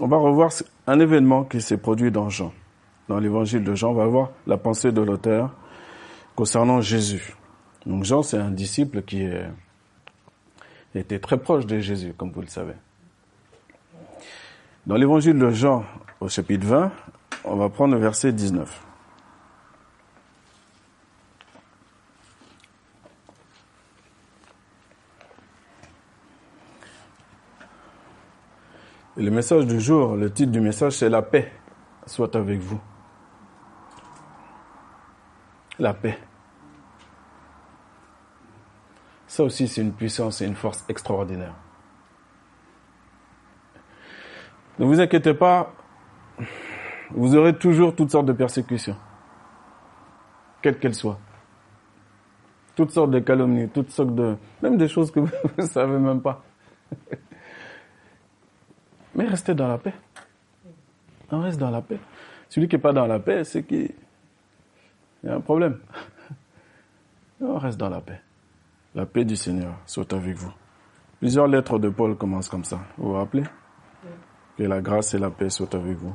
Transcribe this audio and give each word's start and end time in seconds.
on 0.00 0.06
va 0.06 0.16
revoir 0.16 0.50
un 0.86 0.98
événement 0.98 1.44
qui 1.44 1.60
s'est 1.60 1.76
produit 1.76 2.10
dans 2.10 2.28
Jean. 2.28 2.52
Dans 3.08 3.18
l'évangile 3.18 3.62
de 3.62 3.74
Jean, 3.74 3.90
on 3.90 3.94
va 3.94 4.06
voir 4.06 4.30
la 4.46 4.56
pensée 4.56 4.92
de 4.92 5.00
l'auteur 5.00 5.54
concernant 6.34 6.80
Jésus. 6.80 7.36
Donc 7.86 8.04
Jean, 8.04 8.22
c'est 8.22 8.38
un 8.38 8.50
disciple 8.50 9.02
qui 9.02 9.28
était 10.94 11.18
très 11.18 11.38
proche 11.38 11.66
de 11.66 11.78
Jésus, 11.78 12.14
comme 12.16 12.30
vous 12.30 12.40
le 12.40 12.46
savez. 12.46 12.74
Dans 14.86 14.96
l'évangile 14.96 15.38
de 15.38 15.50
Jean, 15.50 15.84
au 16.20 16.28
chapitre 16.28 16.66
20, 16.66 16.92
on 17.44 17.56
va 17.56 17.68
prendre 17.68 17.94
le 17.94 18.00
verset 18.00 18.32
19. 18.32 18.89
Le 29.20 29.30
message 29.30 29.66
du 29.66 29.78
jour, 29.80 30.16
le 30.16 30.32
titre 30.32 30.50
du 30.50 30.60
message, 30.60 30.92
c'est 30.92 31.10
La 31.10 31.22
paix 31.22 31.52
soit 32.06 32.34
avec 32.34 32.58
vous. 32.58 32.80
La 35.78 35.92
paix. 35.92 36.18
Ça 39.26 39.44
aussi, 39.44 39.68
c'est 39.68 39.82
une 39.82 39.92
puissance 39.92 40.40
et 40.40 40.46
une 40.46 40.56
force 40.56 40.84
extraordinaire. 40.88 41.54
Ne 44.78 44.86
vous 44.86 44.98
inquiétez 45.00 45.34
pas, 45.34 45.72
vous 47.10 47.36
aurez 47.36 47.56
toujours 47.56 47.94
toutes 47.94 48.10
sortes 48.10 48.26
de 48.26 48.32
persécutions, 48.32 48.96
quelles 50.62 50.78
qu'elles 50.78 50.94
soient. 50.94 51.18
Toutes 52.74 52.90
sortes 52.90 53.10
de 53.10 53.18
calomnies, 53.18 53.68
toutes 53.68 53.90
sortes 53.90 54.14
de... 54.14 54.36
même 54.62 54.78
des 54.78 54.88
choses 54.88 55.10
que 55.10 55.20
vous 55.20 55.30
ne 55.58 55.62
savez 55.62 55.98
même 55.98 56.22
pas. 56.22 56.42
Mais 59.20 59.28
restez 59.28 59.54
dans 59.54 59.68
la 59.68 59.76
paix. 59.76 59.92
On 61.30 61.40
reste 61.40 61.60
dans 61.60 61.70
la 61.70 61.82
paix. 61.82 61.98
Celui 62.48 62.68
qui 62.68 62.76
n'est 62.76 62.80
pas 62.80 62.94
dans 62.94 63.06
la 63.06 63.18
paix, 63.18 63.44
c'est 63.44 63.62
qu'il 63.62 63.90
y 65.22 65.28
a 65.28 65.34
un 65.34 65.40
problème. 65.40 65.78
On 67.42 67.58
reste 67.58 67.78
dans 67.78 67.90
la 67.90 68.00
paix. 68.00 68.20
La 68.94 69.04
paix 69.04 69.26
du 69.26 69.36
Seigneur 69.36 69.74
soit 69.84 70.10
avec 70.14 70.36
vous. 70.36 70.52
Plusieurs 71.18 71.48
lettres 71.48 71.78
de 71.78 71.90
Paul 71.90 72.16
commencent 72.16 72.48
comme 72.48 72.64
ça. 72.64 72.80
Vous 72.96 73.10
vous 73.10 73.14
rappelez? 73.14 73.44
Que 74.56 74.62
la 74.62 74.80
grâce 74.80 75.12
et 75.12 75.18
la 75.18 75.28
paix 75.28 75.50
soient 75.50 75.74
avec 75.74 75.98
vous. 75.98 76.14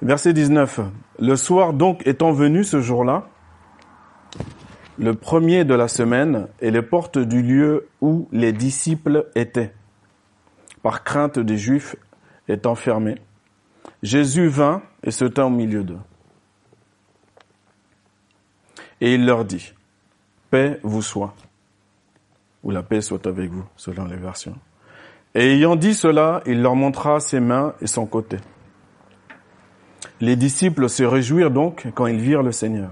Verset 0.00 0.32
19. 0.32 0.80
Le 1.18 1.36
soir 1.36 1.74
donc 1.74 2.06
étant 2.06 2.32
venu 2.32 2.64
ce 2.64 2.80
jour-là, 2.80 3.28
le 4.98 5.14
premier 5.14 5.66
de 5.66 5.74
la 5.74 5.88
semaine, 5.88 6.48
et 6.60 6.70
les 6.70 6.82
portes 6.82 7.18
du 7.18 7.42
lieu 7.42 7.88
où 8.00 8.28
les 8.32 8.54
disciples 8.54 9.28
étaient 9.34 9.74
par 10.82 11.04
crainte 11.04 11.38
des 11.38 11.56
Juifs, 11.56 11.96
étant 12.48 12.74
fermés, 12.74 13.16
Jésus 14.02 14.48
vint 14.48 14.82
et 15.02 15.10
se 15.10 15.24
tint 15.24 15.44
au 15.44 15.50
milieu 15.50 15.84
d'eux. 15.84 16.00
Et 19.00 19.14
il 19.14 19.26
leur 19.26 19.44
dit, 19.44 19.72
paix 20.50 20.78
vous 20.82 21.02
soit, 21.02 21.34
ou 22.62 22.70
la 22.70 22.82
paix 22.82 23.00
soit 23.00 23.26
avec 23.26 23.50
vous, 23.50 23.64
selon 23.76 24.04
les 24.06 24.16
versions. 24.16 24.56
Et 25.34 25.54
ayant 25.54 25.76
dit 25.76 25.94
cela, 25.94 26.42
il 26.46 26.62
leur 26.62 26.76
montra 26.76 27.18
ses 27.20 27.40
mains 27.40 27.74
et 27.80 27.86
son 27.86 28.06
côté. 28.06 28.36
Les 30.20 30.36
disciples 30.36 30.88
se 30.88 31.02
réjouirent 31.02 31.50
donc 31.50 31.86
quand 31.94 32.06
ils 32.06 32.20
virent 32.20 32.42
le 32.42 32.52
Seigneur. 32.52 32.90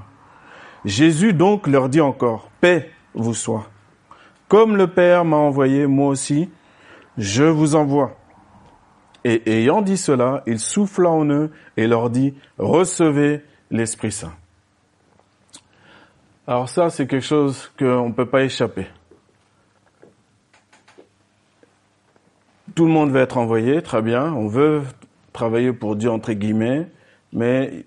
Jésus 0.84 1.32
donc 1.32 1.66
leur 1.66 1.88
dit 1.88 2.00
encore, 2.00 2.50
paix 2.60 2.90
vous 3.14 3.34
soit. 3.34 3.68
Comme 4.48 4.76
le 4.76 4.88
Père 4.88 5.24
m'a 5.24 5.36
envoyé, 5.36 5.86
moi 5.86 6.08
aussi, 6.08 6.50
je 7.18 7.44
vous 7.44 7.74
envoie. 7.74 8.16
Et 9.24 9.50
ayant 9.50 9.82
dit 9.82 9.96
cela, 9.96 10.42
il 10.46 10.58
souffla 10.58 11.10
en 11.10 11.28
eux 11.28 11.50
et 11.76 11.86
leur 11.86 12.10
dit, 12.10 12.34
recevez 12.58 13.42
l'Esprit 13.70 14.12
Saint. 14.12 14.32
Alors 16.46 16.68
ça, 16.68 16.90
c'est 16.90 17.06
quelque 17.06 17.24
chose 17.24 17.70
qu'on 17.78 18.08
ne 18.08 18.12
peut 18.12 18.26
pas 18.26 18.42
échapper. 18.42 18.86
Tout 22.74 22.86
le 22.86 22.92
monde 22.92 23.10
veut 23.10 23.20
être 23.20 23.36
envoyé, 23.36 23.82
très 23.82 24.00
bien. 24.00 24.32
On 24.32 24.48
veut 24.48 24.82
travailler 25.32 25.72
pour 25.72 25.96
Dieu, 25.96 26.10
entre 26.10 26.32
guillemets, 26.32 26.88
mais 27.32 27.84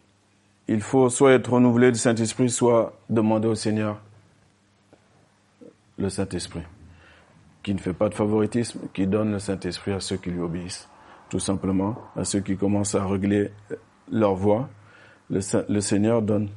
il 0.67 0.81
faut 0.81 1.09
soit 1.09 1.33
être 1.33 1.51
renouvelé 1.51 1.91
du 1.91 1.97
Saint-Esprit, 1.97 2.49
soit 2.49 2.93
demander 3.09 3.47
au 3.47 3.55
Seigneur 3.55 3.99
le 5.97 6.09
Saint-Esprit 6.09 6.63
qui 7.63 7.73
ne 7.73 7.79
fait 7.79 7.93
pas 7.93 8.09
de 8.09 8.13
favoritisme, 8.13 8.81
qui 8.93 9.07
donne 9.07 9.31
le 9.31 9.39
Saint-Esprit 9.39 9.93
à 9.93 10.01
ceux 10.01 10.17
qui 10.17 10.29
lui 10.29 10.41
obéissent. 10.41 10.89
Tout 11.29 11.39
simplement, 11.39 11.95
à 12.15 12.25
ceux 12.25 12.41
qui 12.41 12.57
commencent 12.57 12.93
à 12.93 13.05
régler 13.05 13.51
leur 14.11 14.35
voix, 14.35 14.69
le, 15.29 15.79
Seigneur 15.79 16.21
donne. 16.21 16.49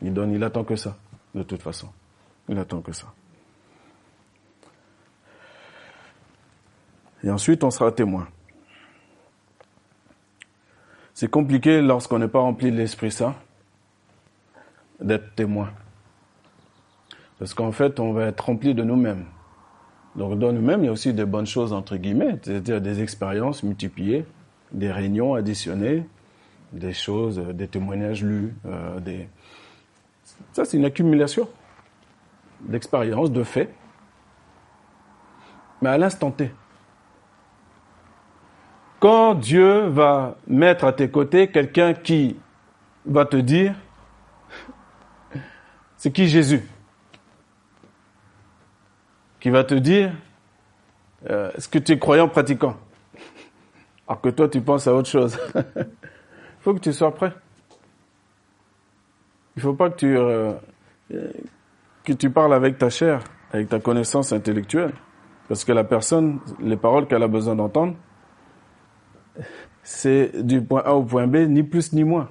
Il 0.00 0.12
donne, 0.14 0.32
il 0.32 0.42
attend 0.42 0.64
que 0.64 0.74
ça, 0.74 0.96
de 1.34 1.42
toute 1.42 1.62
façon. 1.62 1.88
Il 2.48 2.58
attend 2.58 2.80
que 2.80 2.92
ça. 2.92 3.12
Et 7.22 7.30
ensuite, 7.30 7.62
on 7.62 7.70
sera 7.70 7.92
témoin. 7.92 8.26
C'est 11.12 11.28
compliqué 11.28 11.82
lorsqu'on 11.82 12.20
n'est 12.20 12.28
pas 12.28 12.40
rempli 12.40 12.70
de 12.70 12.76
l'Esprit 12.76 13.10
Saint 13.10 13.34
d'être 15.00 15.34
témoin. 15.34 15.70
Parce 17.38 17.54
qu'en 17.54 17.72
fait, 17.72 18.00
on 18.00 18.12
va 18.12 18.26
être 18.26 18.40
rempli 18.40 18.74
de 18.74 18.82
nous-mêmes. 18.82 19.26
Donc 20.18 20.36
dans 20.36 20.52
nous-mêmes, 20.52 20.82
il 20.82 20.86
y 20.86 20.88
a 20.88 20.92
aussi 20.92 21.14
des 21.14 21.24
bonnes 21.24 21.46
choses, 21.46 21.72
entre 21.72 21.96
guillemets, 21.96 22.40
c'est-à-dire 22.42 22.80
des 22.80 23.00
expériences 23.00 23.62
multipliées, 23.62 24.26
des 24.72 24.90
réunions 24.90 25.34
additionnées, 25.34 26.04
des 26.72 26.92
choses, 26.92 27.38
des 27.54 27.68
témoignages 27.68 28.24
lus, 28.24 28.52
euh, 28.66 28.98
des... 28.98 29.28
Ça, 30.52 30.64
c'est 30.64 30.76
une 30.76 30.84
accumulation 30.84 31.48
d'expériences, 32.62 33.30
de 33.30 33.44
faits, 33.44 33.72
mais 35.80 35.90
à 35.90 35.98
l'instant 35.98 36.32
T. 36.32 36.50
Quand 38.98 39.36
Dieu 39.36 39.86
va 39.86 40.36
mettre 40.48 40.84
à 40.84 40.92
tes 40.92 41.08
côtés 41.08 41.46
quelqu'un 41.46 41.94
qui 41.94 42.36
va 43.06 43.24
te 43.24 43.36
dire, 43.36 43.76
c'est 45.96 46.10
qui 46.10 46.26
Jésus? 46.26 46.68
Qui 49.40 49.50
va 49.50 49.64
te 49.64 49.74
dire 49.74 50.12
euh, 51.28 51.50
est-ce 51.56 51.68
que 51.68 51.78
tu 51.78 51.92
es 51.92 51.98
croyant 51.98 52.28
pratiquant? 52.28 52.76
Alors 54.06 54.20
que 54.20 54.28
toi, 54.30 54.48
tu 54.48 54.60
penses 54.60 54.86
à 54.86 54.94
autre 54.94 55.08
chose. 55.08 55.38
Il 55.54 55.64
faut 56.60 56.74
que 56.74 56.80
tu 56.80 56.92
sois 56.92 57.14
prêt. 57.14 57.32
Il 59.56 59.58
ne 59.58 59.62
faut 59.62 59.74
pas 59.74 59.90
que 59.90 59.96
tu, 59.96 60.16
euh, 60.16 60.54
que 62.04 62.12
tu 62.12 62.30
parles 62.30 62.54
avec 62.54 62.78
ta 62.78 62.90
chair, 62.90 63.22
avec 63.52 63.68
ta 63.68 63.80
connaissance 63.80 64.32
intellectuelle. 64.32 64.92
Parce 65.48 65.64
que 65.64 65.72
la 65.72 65.84
personne, 65.84 66.40
les 66.60 66.76
paroles 66.76 67.06
qu'elle 67.06 67.22
a 67.22 67.28
besoin 67.28 67.56
d'entendre, 67.56 67.96
c'est 69.82 70.44
du 70.44 70.62
point 70.62 70.82
A 70.84 70.94
au 70.94 71.02
point 71.02 71.26
B, 71.26 71.36
ni 71.48 71.62
plus 71.62 71.92
ni 71.92 72.04
moins. 72.04 72.28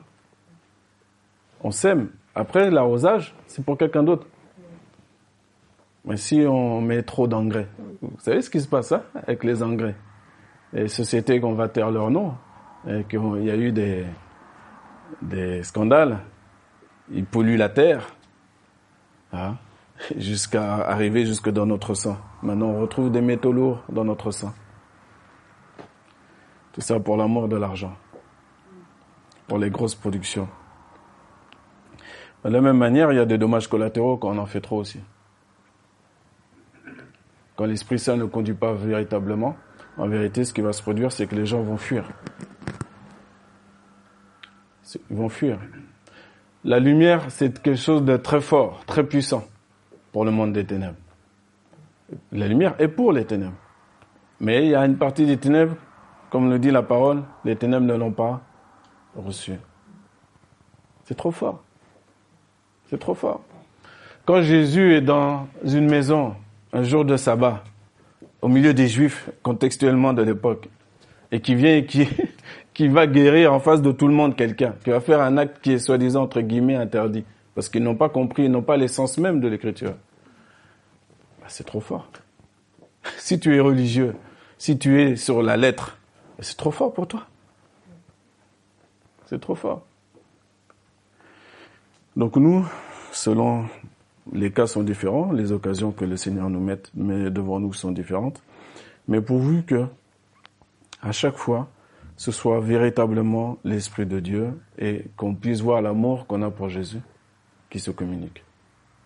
On 1.61 1.71
sème. 1.71 2.09
Après, 2.35 2.69
l'arrosage, 2.69 3.35
c'est 3.47 3.65
pour 3.65 3.77
quelqu'un 3.77 4.03
d'autre. 4.03 4.27
Mais 6.07 6.15
si 6.15 6.45
on 6.47 6.79
met 6.79 7.03
trop 7.03 7.27
d'engrais, 7.27 7.67
vous 8.01 8.19
savez 8.19 8.41
ce 8.41 8.49
qui 8.49 8.61
se 8.61 8.67
passe 8.67 8.93
hein, 8.93 9.03
avec 9.13 9.43
les 9.43 9.61
engrais? 9.61 9.95
Les 10.71 10.87
sociétés 10.87 11.41
qu'on 11.41 11.53
va 11.53 11.67
taire 11.67 11.91
leur 11.91 12.09
nom, 12.09 12.33
et 12.87 13.03
qu'il 13.03 13.43
y 13.43 13.51
a 13.51 13.55
eu 13.55 13.73
des, 13.73 14.05
des 15.21 15.63
scandales, 15.63 16.19
ils 17.11 17.25
polluent 17.25 17.57
la 17.57 17.67
terre, 17.67 18.07
hein, 19.33 19.55
jusqu'à 20.17 20.75
arriver 20.75 21.25
jusque 21.25 21.49
dans 21.49 21.65
notre 21.65 21.93
sang. 21.93 22.17
Maintenant, 22.41 22.67
on 22.67 22.81
retrouve 22.81 23.11
des 23.11 23.21
métaux 23.21 23.51
lourds 23.51 23.83
dans 23.89 24.05
notre 24.05 24.31
sang. 24.31 24.53
Tout 26.71 26.81
ça 26.81 26.99
pour 27.01 27.17
l'amour 27.17 27.49
de 27.49 27.57
l'argent, 27.57 27.93
pour 29.47 29.57
les 29.57 29.69
grosses 29.69 29.95
productions. 29.95 30.47
De 32.45 32.49
la 32.49 32.61
même 32.61 32.77
manière, 32.77 33.11
il 33.11 33.15
y 33.15 33.19
a 33.19 33.25
des 33.25 33.37
dommages 33.37 33.67
collatéraux 33.67 34.15
quand 34.15 34.29
on 34.29 34.37
en 34.37 34.45
fait 34.45 34.61
trop 34.61 34.77
aussi. 34.77 35.01
Quand 37.57 37.65
l'Esprit 37.65 37.97
Saint 37.97 38.15
ne 38.15 38.25
conduit 38.25 38.53
pas 38.53 38.73
véritablement, 38.73 39.57
en 39.97 40.07
vérité, 40.07 40.45
ce 40.45 40.53
qui 40.53 40.61
va 40.61 40.73
se 40.73 40.81
produire, 40.81 41.11
c'est 41.11 41.25
que 41.25 41.35
les 41.35 41.47
gens 41.47 41.61
vont 41.61 41.77
fuir. 41.77 42.07
Ils 45.09 45.17
vont 45.17 45.27
fuir. 45.27 45.57
La 46.63 46.79
lumière, 46.79 47.25
c'est 47.29 47.61
quelque 47.61 47.75
chose 47.75 48.03
de 48.03 48.15
très 48.15 48.41
fort, 48.41 48.85
très 48.85 49.03
puissant 49.03 49.43
pour 50.11 50.23
le 50.23 50.29
monde 50.29 50.53
des 50.53 50.65
ténèbres. 50.65 50.97
La 52.31 52.47
lumière 52.47 52.75
est 52.77 52.87
pour 52.87 53.11
les 53.11 53.25
ténèbres. 53.25 53.57
Mais 54.39 54.63
il 54.63 54.69
y 54.69 54.75
a 54.75 54.85
une 54.85 54.97
partie 54.97 55.25
des 55.25 55.37
ténèbres, 55.37 55.75
comme 56.29 56.51
le 56.51 56.59
dit 56.59 56.69
la 56.69 56.83
parole, 56.83 57.23
les 57.43 57.55
ténèbres 57.55 57.87
ne 57.87 57.95
l'ont 57.95 58.11
pas 58.11 58.41
reçu. 59.15 59.53
C'est 61.05 61.15
trop 61.15 61.31
fort. 61.31 61.63
C'est 62.89 62.99
trop 62.99 63.15
fort. 63.15 63.41
Quand 64.25 64.41
Jésus 64.41 64.93
est 64.93 65.01
dans 65.01 65.47
une 65.63 65.89
maison 65.89 66.35
un 66.73 66.83
jour 66.83 67.05
de 67.05 67.17
sabbat 67.17 67.63
au 68.41 68.47
milieu 68.47 68.73
des 68.73 68.87
juifs 68.87 69.29
contextuellement 69.41 70.13
de 70.13 70.21
l'époque 70.21 70.69
et 71.31 71.41
qui 71.41 71.55
vient 71.55 71.75
et 71.75 71.85
qui, 72.73 72.87
va 72.87 73.07
guérir 73.07 73.53
en 73.53 73.59
face 73.59 73.81
de 73.81 73.91
tout 73.91 74.07
le 74.07 74.13
monde 74.13 74.35
quelqu'un, 74.35 74.75
qui 74.83 74.91
va 74.91 74.99
faire 74.99 75.21
un 75.21 75.37
acte 75.37 75.61
qui 75.61 75.73
est 75.73 75.79
soi-disant 75.79 76.23
entre 76.23 76.41
guillemets 76.41 76.75
interdit, 76.75 77.25
parce 77.55 77.69
qu'ils 77.69 77.83
n'ont 77.83 77.95
pas 77.95 78.09
compris, 78.09 78.45
ils 78.45 78.51
n'ont 78.51 78.61
pas 78.61 78.77
l'essence 78.77 79.17
même 79.17 79.39
de 79.39 79.47
l'écriture. 79.47 79.95
Bah, 81.39 81.47
c'est 81.47 81.65
trop 81.65 81.81
fort. 81.81 82.07
Si 83.17 83.39
tu 83.39 83.55
es 83.55 83.59
religieux, 83.59 84.15
si 84.57 84.77
tu 84.77 85.01
es 85.01 85.15
sur 85.15 85.41
la 85.41 85.55
lettre, 85.55 85.97
c'est 86.39 86.57
trop 86.57 86.71
fort 86.71 86.93
pour 86.93 87.07
toi. 87.07 87.25
C'est 89.25 89.39
trop 89.39 89.55
fort. 89.55 89.85
Donc 92.15 92.35
nous, 92.35 92.65
selon 93.11 93.65
les 94.33 94.51
cas 94.51 94.67
sont 94.67 94.83
différents, 94.83 95.31
les 95.31 95.51
occasions 95.51 95.91
que 95.91 96.05
le 96.05 96.17
Seigneur 96.17 96.49
nous 96.49 96.59
met, 96.59 97.29
devant 97.29 97.59
nous 97.59 97.73
sont 97.73 97.91
différentes, 97.91 98.43
mais 99.07 99.21
pourvu 99.21 99.63
que 99.63 99.85
à 101.01 101.11
chaque 101.11 101.37
fois, 101.37 101.67
ce 102.15 102.31
soit 102.31 102.59
véritablement 102.59 103.57
l'Esprit 103.63 104.05
de 104.05 104.19
Dieu 104.19 104.59
et 104.79 105.05
qu'on 105.15 105.35
puisse 105.35 105.61
voir 105.61 105.81
l'amour 105.81 106.25
qu'on 106.25 106.41
a 106.41 106.49
pour 106.49 106.69
Jésus 106.69 107.01
qui 107.69 107.79
se 107.79 107.91
communique. 107.91 108.43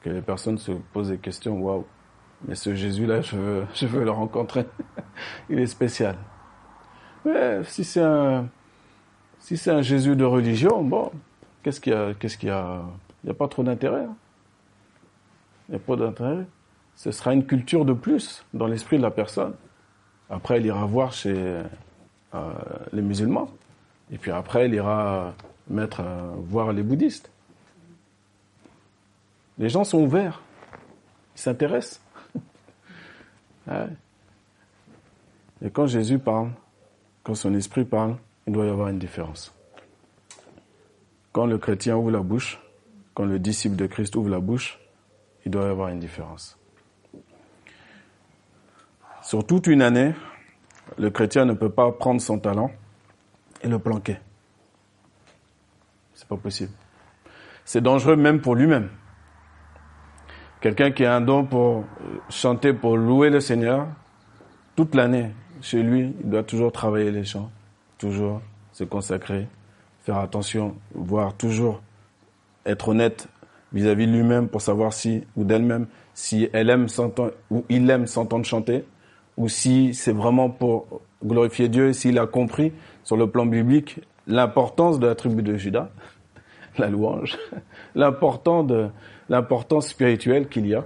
Que 0.01 0.09
les 0.09 0.21
personnes 0.21 0.57
se 0.57 0.71
posent 0.93 1.09
des 1.09 1.17
questions, 1.17 1.59
waouh, 1.59 1.85
mais 2.47 2.55
ce 2.55 2.73
Jésus-là, 2.73 3.21
je 3.21 3.35
veux, 3.35 3.65
je 3.73 3.85
veux 3.85 4.03
le 4.03 4.11
rencontrer. 4.11 4.65
Il 5.49 5.59
est 5.59 5.67
spécial. 5.67 6.15
Mais 7.25 7.63
si 7.65 7.83
c'est 7.83 8.01
un, 8.01 8.47
si 9.39 9.57
c'est 9.57 9.71
un 9.71 9.81
Jésus 9.81 10.15
de 10.15 10.23
religion, 10.23 10.83
bon, 10.83 11.11
qu'est-ce 11.61 11.79
qu'il 11.79 11.93
y 11.93 11.95
a, 11.95 12.13
qu'est-ce 12.13 12.37
qu'il 12.37 12.49
y 12.49 12.51
a, 12.51 12.81
il 13.23 13.27
n'y 13.27 13.31
a 13.31 13.35
pas 13.35 13.47
trop 13.47 13.63
d'intérêt. 13.63 14.05
Hein. 14.05 14.15
A 15.73 15.79
pas 15.79 15.95
d'intérêt. 15.95 16.45
Ce 16.95 17.11
sera 17.11 17.33
une 17.33 17.45
culture 17.45 17.85
de 17.85 17.93
plus 17.93 18.45
dans 18.53 18.67
l'esprit 18.67 18.97
de 18.97 19.01
la 19.01 19.11
personne. 19.11 19.53
Après, 20.29 20.59
il 20.59 20.65
ira 20.65 20.85
voir 20.85 21.13
chez 21.13 21.33
euh, 22.33 22.53
les 22.91 23.01
musulmans. 23.01 23.49
Et 24.11 24.17
puis 24.17 24.31
après, 24.31 24.67
il 24.67 24.73
ira 24.73 25.33
mettre, 25.69 26.01
euh, 26.01 26.31
voir 26.37 26.73
les 26.73 26.83
bouddhistes. 26.83 27.31
Les 29.57 29.69
gens 29.69 29.83
sont 29.83 29.99
ouverts. 29.99 30.41
Ils 31.35 31.41
s'intéressent. 31.41 32.01
Et 35.63 35.69
quand 35.69 35.85
Jésus 35.85 36.17
parle, 36.17 36.49
quand 37.23 37.35
son 37.35 37.53
esprit 37.53 37.85
parle, 37.85 38.17
il 38.47 38.53
doit 38.53 38.65
y 38.65 38.69
avoir 38.69 38.87
une 38.89 38.97
différence. 38.97 39.53
Quand 41.31 41.45
le 41.45 41.57
chrétien 41.57 41.95
ouvre 41.95 42.11
la 42.11 42.21
bouche, 42.21 42.59
quand 43.13 43.25
le 43.25 43.37
disciple 43.39 43.75
de 43.75 43.85
Christ 43.85 44.15
ouvre 44.15 44.29
la 44.29 44.39
bouche, 44.39 44.80
il 45.45 45.51
doit 45.51 45.65
y 45.65 45.69
avoir 45.69 45.89
une 45.89 45.99
différence. 45.99 46.57
Sur 49.21 49.45
toute 49.45 49.67
une 49.67 49.81
année, 49.81 50.13
le 50.97 51.09
chrétien 51.09 51.45
ne 51.45 51.53
peut 51.53 51.69
pas 51.69 51.91
prendre 51.91 52.21
son 52.21 52.39
talent 52.39 52.71
et 53.61 53.67
le 53.67 53.79
planquer. 53.79 54.17
C'est 56.13 56.27
pas 56.27 56.37
possible. 56.37 56.71
C'est 57.65 57.81
dangereux 57.81 58.15
même 58.15 58.41
pour 58.41 58.55
lui-même. 58.55 58.89
Quelqu'un 60.59 60.91
qui 60.91 61.05
a 61.05 61.15
un 61.15 61.21
don 61.21 61.45
pour 61.45 61.85
chanter, 62.29 62.73
pour 62.73 62.97
louer 62.97 63.29
le 63.29 63.39
Seigneur, 63.39 63.87
toute 64.75 64.93
l'année, 64.95 65.31
chez 65.61 65.81
lui, 65.81 66.15
il 66.23 66.29
doit 66.29 66.43
toujours 66.43 66.71
travailler 66.71 67.11
les 67.11 67.23
chants, 67.23 67.51
toujours 67.97 68.41
se 68.71 68.83
consacrer, 68.83 69.47
faire 70.03 70.17
attention, 70.17 70.75
voir 70.93 71.33
toujours 71.35 71.81
être 72.65 72.89
honnête 72.89 73.27
vis-à-vis 73.73 74.07
de 74.07 74.11
lui-même 74.11 74.47
pour 74.47 74.61
savoir 74.61 74.93
si, 74.93 75.23
ou 75.35 75.43
d'elle-même, 75.43 75.87
si 76.13 76.49
elle 76.53 76.69
aime 76.69 76.87
s'entendre, 76.87 77.33
ou 77.49 77.63
il 77.69 77.89
aime 77.89 78.07
s'entendre 78.07 78.45
chanter, 78.45 78.85
ou 79.37 79.47
si 79.47 79.93
c'est 79.93 80.11
vraiment 80.11 80.49
pour 80.49 81.01
glorifier 81.23 81.69
Dieu, 81.69 81.89
et 81.89 81.93
s'il 81.93 82.19
a 82.19 82.27
compris 82.27 82.73
sur 83.03 83.17
le 83.17 83.29
plan 83.29 83.45
biblique 83.45 84.01
l'importance 84.27 84.99
de 84.99 85.07
la 85.07 85.15
tribu 85.15 85.41
de 85.41 85.57
Judas, 85.57 85.89
la 86.77 86.89
louange, 86.89 87.37
l'importance 87.95 88.67
de, 88.67 88.89
l'importance 89.29 89.87
spirituelle 89.87 90.47
qu'il 90.47 90.67
y 90.67 90.75
a. 90.75 90.83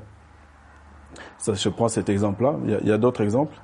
Ça, 1.38 1.53
je 1.53 1.69
prends 1.69 1.88
cet 1.88 2.09
exemple-là. 2.09 2.55
Il 2.65 2.88
y 2.88 2.91
a, 2.91 2.95
a 2.95 2.97
d'autres 2.97 3.21
exemples. 3.21 3.55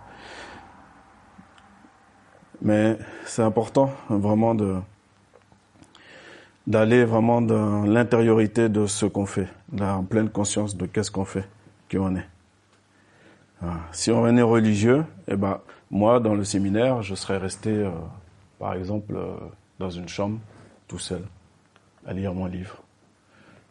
Mais 2.62 2.98
c'est 3.26 3.42
important 3.42 3.92
vraiment 4.10 4.56
de, 4.56 4.76
d'aller 6.68 7.06
vraiment 7.06 7.42
dans 7.42 7.84
l'intériorité 7.84 8.70
de 8.70 8.86
ce 8.86 9.06
qu'on 9.06 9.26
fait, 9.26 9.48
en 9.80 10.04
pleine 10.04 10.30
conscience 10.30 10.78
de 10.78 10.86
qu'est-ce 10.86 11.12
qu'on 11.12 11.26
fait, 11.26 11.48
qui 11.90 11.98
on 11.98 12.16
est. 12.16 12.28
Si 13.92 14.12
on 14.12 14.26
est 14.36 14.42
religieux, 14.42 15.06
eh 15.28 15.36
ben, 15.36 15.60
moi, 15.92 16.20
dans 16.20 16.34
le 16.34 16.44
séminaire, 16.44 17.02
je 17.04 17.14
serais 17.16 17.38
resté, 17.38 17.70
euh, 17.70 17.92
par 18.58 18.74
exemple, 18.74 19.14
euh, 19.16 19.36
dans 19.78 19.90
une 19.90 20.08
chambre, 20.08 20.40
tout 20.88 20.98
seul, 20.98 21.22
à 22.08 22.14
lire 22.14 22.34
mon 22.34 22.46
livre. 22.46 22.82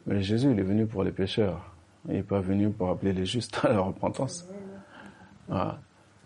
Mais 0.07 0.23
Jésus, 0.23 0.51
il 0.53 0.59
est 0.59 0.65
venu 0.65 0.87
pour 0.87 1.03
les 1.03 1.13
pécheurs. 1.13 1.61
Il 2.09 2.15
n'est 2.15 2.23
pas 2.23 2.41
venu 2.41 2.71
pour 2.71 2.91
appeler 2.91 3.13
les 3.13 3.27
justes 3.27 3.61
à 3.65 3.73
la 3.73 3.81
repentance. 3.81 4.47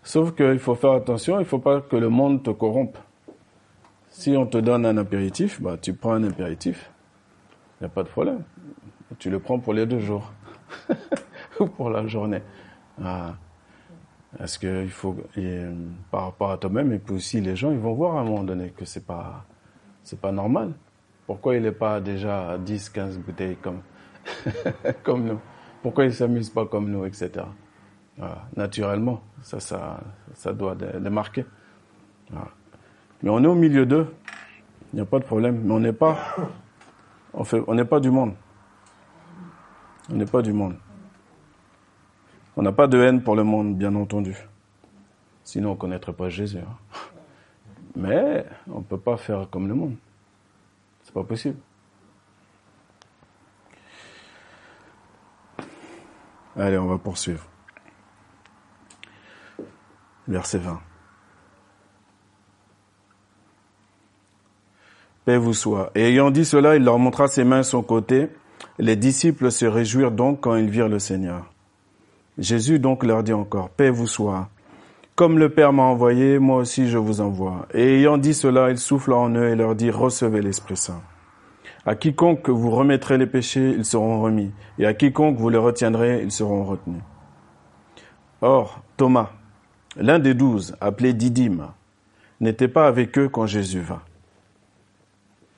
Sauf 0.03 0.35
qu'il 0.35 0.59
faut 0.59 0.75
faire 0.75 0.91
attention, 0.91 1.37
il 1.37 1.43
ne 1.43 1.45
faut 1.45 1.59
pas 1.59 1.81
que 1.81 1.95
le 1.95 2.09
monde 2.09 2.43
te 2.43 2.51
corrompe. 2.51 2.97
Si 4.17 4.35
on 4.37 4.45
te 4.45 4.57
donne 4.57 4.85
un 4.85 4.95
impératif, 4.95 5.61
bah, 5.61 5.75
tu 5.79 5.93
prends 5.93 6.13
un 6.13 6.23
impératif. 6.23 6.89
Il 7.75 7.83
n'y 7.83 7.87
a 7.87 7.89
pas 7.89 8.01
de 8.01 8.07
problème. 8.07 8.43
Tu 9.19 9.29
le 9.29 9.39
prends 9.39 9.59
pour 9.59 9.73
les 9.73 9.85
deux 9.85 9.99
jours. 9.99 10.31
ou 11.59 11.65
pour 11.65 11.89
la 11.89 12.07
journée. 12.07 12.41
Ah. 13.03 13.35
Parce 14.37 14.57
qu'il 14.57 14.89
faut, 14.89 15.17
par 16.11 16.23
rapport 16.23 16.51
à 16.51 16.57
toi-même, 16.57 16.93
et 16.93 16.99
puis 16.99 17.15
aussi 17.15 17.41
les 17.41 17.57
gens, 17.57 17.71
ils 17.71 17.77
vont 17.77 17.93
voir 17.93 18.15
à 18.15 18.21
un 18.21 18.23
moment 18.23 18.45
donné 18.45 18.69
que 18.69 18.85
c'est 18.85 19.05
pas, 19.05 19.45
c'est 20.01 20.19
pas 20.19 20.31
normal. 20.31 20.71
Pourquoi 21.27 21.57
il 21.57 21.63
n'est 21.63 21.73
pas 21.73 21.99
déjà 21.99 22.51
à 22.51 22.57
10, 22.57 22.89
15 22.91 23.17
bouteilles 23.19 23.57
comme, 23.57 23.81
comme 25.03 25.25
nous? 25.25 25.39
Pourquoi 25.83 26.05
il 26.05 26.13
s'amuse 26.13 26.49
pas 26.49 26.65
comme 26.65 26.89
nous, 26.89 27.03
etc. 27.05 27.45
Naturellement, 28.55 29.21
ça, 29.41 29.59
ça, 29.59 29.99
ça 30.33 30.53
doit 30.53 30.75
démarquer. 30.75 31.45
Voilà. 32.29 32.51
Mais 33.23 33.29
on 33.29 33.43
est 33.43 33.47
au 33.47 33.55
milieu 33.55 33.85
d'eux. 33.85 34.13
Il 34.93 34.97
n'y 34.97 35.01
a 35.01 35.05
pas 35.05 35.19
de 35.19 35.25
problème. 35.25 35.61
Mais 35.63 35.73
on 35.73 35.79
n'est 35.79 35.93
pas, 35.93 36.17
on 37.33 37.43
fait, 37.43 37.61
on 37.67 37.75
n'est 37.75 37.85
pas 37.85 37.99
du 37.99 38.09
monde. 38.09 38.33
On 40.11 40.15
n'est 40.15 40.25
pas 40.25 40.41
du 40.41 40.53
monde. 40.53 40.75
On 42.55 42.61
n'a 42.61 42.71
pas 42.71 42.87
de 42.87 42.97
haine 42.99 43.21
pour 43.21 43.35
le 43.35 43.43
monde, 43.43 43.75
bien 43.75 43.93
entendu. 43.95 44.37
Sinon, 45.43 45.71
on 45.71 45.73
ne 45.73 45.77
connaîtrait 45.77 46.13
pas 46.13 46.29
Jésus. 46.29 46.59
Hein. 46.59 46.77
Mais 47.95 48.45
on 48.69 48.79
ne 48.79 48.83
peut 48.83 48.99
pas 48.99 49.17
faire 49.17 49.49
comme 49.49 49.67
le 49.67 49.73
monde. 49.73 49.95
C'est 51.03 51.13
pas 51.13 51.23
possible. 51.23 51.57
Allez, 56.57 56.77
on 56.77 56.87
va 56.87 56.97
poursuivre. 56.97 57.45
Verset 60.27 60.59
20. 60.59 60.81
Paix 65.25 65.37
vous 65.37 65.53
soit. 65.53 65.91
Et 65.95 66.03
ayant 66.03 66.29
dit 66.29 66.45
cela, 66.45 66.75
il 66.75 66.83
leur 66.83 66.99
montra 66.99 67.27
ses 67.27 67.43
mains 67.43 67.59
à 67.59 67.63
son 67.63 67.81
côté. 67.81 68.27
Les 68.77 68.95
disciples 68.95 69.51
se 69.51 69.65
réjouirent 69.65 70.11
donc 70.11 70.41
quand 70.41 70.55
ils 70.55 70.69
virent 70.69 70.87
le 70.87 70.99
Seigneur. 70.99 71.51
Jésus 72.37 72.77
donc 72.77 73.03
leur 73.03 73.23
dit 73.23 73.33
encore, 73.33 73.69
Paix 73.69 73.89
vous 73.89 74.07
soit. 74.07 74.49
Comme 75.15 75.39
le 75.39 75.49
Père 75.49 75.73
m'a 75.73 75.83
envoyé, 75.83 76.37
moi 76.37 76.57
aussi 76.57 76.89
je 76.89 76.97
vous 76.97 77.21
envoie. 77.21 77.67
Et 77.73 77.99
ayant 77.99 78.17
dit 78.17 78.33
cela, 78.33 78.69
il 78.69 78.77
souffla 78.77 79.15
en 79.15 79.33
eux 79.33 79.49
et 79.49 79.55
leur 79.55 79.73
dit, 79.73 79.89
Recevez 79.89 80.41
l'Esprit 80.41 80.77
Saint. 80.77 81.01
À 81.87 81.95
quiconque 81.95 82.49
vous 82.49 82.69
remettrez 82.69 83.17
les 83.17 83.25
péchés, 83.25 83.73
ils 83.77 83.85
seront 83.85 84.21
remis. 84.21 84.51
Et 84.77 84.85
à 84.85 84.93
quiconque 84.93 85.37
vous 85.37 85.49
les 85.49 85.57
retiendrez, 85.57 86.21
ils 86.21 86.31
seront 86.31 86.65
retenus. 86.65 87.01
Or, 88.41 88.81
Thomas, 88.97 89.31
l'un 89.95 90.19
des 90.19 90.33
douze, 90.33 90.75
appelé 90.81 91.13
Didyme, 91.13 91.67
n'était 92.41 92.67
pas 92.67 92.87
avec 92.87 93.17
eux 93.17 93.29
quand 93.29 93.47
Jésus 93.47 93.81
vint. 93.81 94.01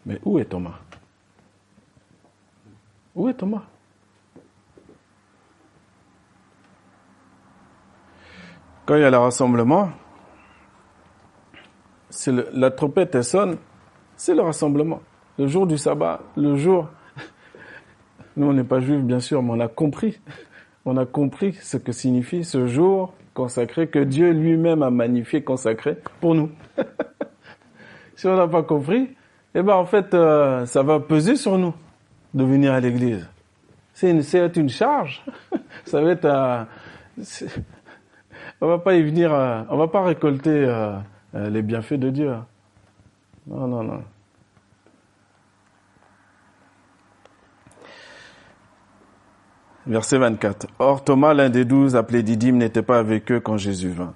Mais 0.08 0.20
où 0.24 0.40
est 0.40 0.46
Thomas? 0.46 0.80
Où 3.14 3.28
est 3.28 3.34
Thomas? 3.34 3.64
Quand 8.86 8.96
il 8.96 9.02
y 9.02 9.04
a 9.04 9.12
le 9.12 9.18
rassemblement, 9.18 9.90
la 12.54 12.72
trompette 12.72 13.22
sonne, 13.22 13.58
c'est 14.16 14.34
le 14.34 14.44
rassemblement. 14.44 15.02
Le 15.38 15.48
jour 15.48 15.68
du 15.68 15.78
sabbat, 15.78 16.22
le 16.38 16.56
jour. 16.56 16.88
Nous, 18.38 18.48
on 18.48 18.54
n'est 18.54 18.64
pas 18.64 18.80
juifs, 18.80 19.02
bien 19.02 19.20
sûr, 19.20 19.44
mais 19.44 19.52
on 19.52 19.60
a 19.60 19.68
compris. 19.68 20.22
On 20.86 20.96
a 20.96 21.06
compris 21.06 21.52
ce 21.62 21.76
que 21.76 21.92
signifie 21.92 22.46
ce 22.46 22.66
jour 22.66 23.14
consacré 23.34 23.90
que 23.90 24.00
Dieu 24.00 24.32
lui-même 24.32 24.84
a 24.84 24.90
magnifié, 24.90 25.44
consacré 25.44 25.98
pour 26.22 26.34
nous. 26.34 26.50
si 28.16 28.26
on 28.26 28.38
n'a 28.38 28.48
pas 28.48 28.64
compris, 28.64 29.10
eh 29.56 29.62
ben 29.62 29.74
en 29.74 29.86
fait, 29.86 30.14
euh, 30.14 30.66
ça 30.66 30.84
va 30.84 31.00
peser 31.00 31.36
sur 31.36 31.58
nous 31.58 31.74
de 32.34 32.44
venir 32.44 32.74
à 32.74 32.80
l'église. 32.80 33.28
C'est 33.94 34.12
une, 34.12 34.70
charge. 34.70 35.24
ça 35.86 36.02
va 36.02 36.12
être, 36.12 36.26
euh, 36.26 36.64
on 38.62 38.68
va 38.68 38.78
pas 38.78 38.96
y 38.96 39.02
venir, 39.02 39.34
euh, 39.34 39.64
on 39.70 39.78
va 39.78 39.88
pas 39.88 40.04
récolter 40.04 40.72
les 41.34 41.62
bienfaits 41.62 41.96
de 41.96 42.10
Dieu. 42.10 42.34
Non, 43.48 43.68
non, 43.68 43.84
non. 43.84 44.04
Verset 49.88 50.18
24. 50.18 50.68
Or 50.80 51.04
Thomas, 51.04 51.34
l'un 51.34 51.50
des 51.50 51.64
douze, 51.64 51.96
appelé 51.96 52.22
Didyme, 52.22 52.58
n'était 52.58 52.82
pas 52.82 53.00
avec 53.00 53.32
eux 53.32 53.40
quand 53.40 53.58
Jésus 53.58 53.90
vint. 53.90 54.14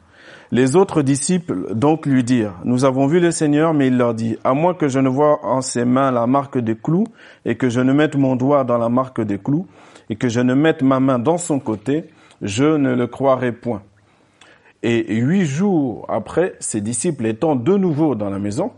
Les 0.54 0.76
autres 0.76 1.02
disciples 1.02 1.74
donc 1.76 2.06
lui 2.06 2.26
dirent, 2.26 2.56
Nous 2.66 2.84
avons 2.84 3.08
vu 3.08 3.22
le 3.22 3.32
Seigneur, 3.32 3.74
mais 3.74 3.88
il 3.88 3.98
leur 3.98 4.14
dit, 4.14 4.38
À 4.44 4.54
moins 4.54 4.74
que 4.74 4.90
je 4.90 5.00
ne 5.00 5.08
vois 5.08 5.46
en 5.46 5.62
ses 5.62 5.86
mains 5.86 6.12
la 6.12 6.28
marque 6.28 6.58
des 6.58 6.76
clous, 6.76 7.06
et 7.46 7.56
que 7.56 7.70
je 7.70 7.80
ne 7.80 7.94
mette 7.94 8.18
mon 8.18 8.36
doigt 8.36 8.66
dans 8.66 8.78
la 8.78 8.90
marque 8.90 9.22
des 9.22 9.38
clous, 9.38 9.66
et 10.10 10.18
que 10.18 10.28
je 10.28 10.42
ne 10.42 10.54
mette 10.54 10.84
ma 10.84 11.00
main 11.00 11.20
dans 11.20 11.38
son 11.38 11.60
côté, 11.60 12.10
je 12.42 12.66
ne 12.66 12.94
le 12.94 13.08
croirai 13.08 13.54
point. 13.54 13.82
Et 14.84 15.16
huit 15.16 15.46
jours 15.46 16.06
après, 16.10 16.56
ses 16.60 16.82
disciples 16.82 17.28
étant 17.28 17.56
de 17.56 17.78
nouveau 17.78 18.16
dans 18.16 18.30
la 18.30 18.40
maison, 18.40 18.74